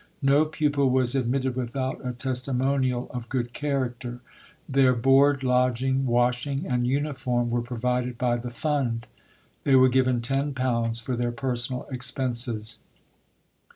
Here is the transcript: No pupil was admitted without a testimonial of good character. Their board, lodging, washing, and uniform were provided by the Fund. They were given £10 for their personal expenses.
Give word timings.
No 0.23 0.45
pupil 0.45 0.89
was 0.89 1.13
admitted 1.13 1.55
without 1.55 2.03
a 2.03 2.11
testimonial 2.11 3.07
of 3.13 3.29
good 3.29 3.53
character. 3.53 4.19
Their 4.67 4.93
board, 4.95 5.43
lodging, 5.43 6.07
washing, 6.07 6.65
and 6.65 6.87
uniform 6.87 7.51
were 7.51 7.61
provided 7.61 8.17
by 8.17 8.37
the 8.37 8.49
Fund. 8.49 9.05
They 9.63 9.75
were 9.75 9.89
given 9.89 10.19
£10 10.19 10.99
for 10.99 11.15
their 11.15 11.31
personal 11.31 11.85
expenses. 11.91 12.79